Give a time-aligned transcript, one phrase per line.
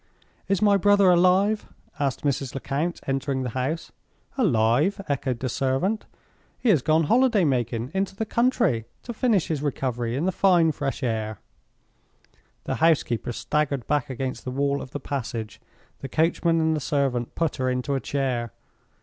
[0.47, 1.67] "Is my brother alive?"
[1.99, 2.55] asked Mrs.
[2.55, 3.91] Lecount, entering the house.
[4.35, 6.07] "Alive!" echoed the servant.
[6.57, 10.71] "He has gone holiday making into the country, to finish his recovery in the fine
[10.71, 11.39] fresh air."
[12.63, 15.61] The housekeeper staggered back against the wall of the passage.
[15.99, 18.53] The coachman and the servant put her into a chair.